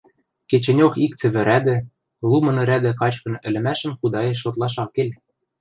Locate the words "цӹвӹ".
1.19-1.41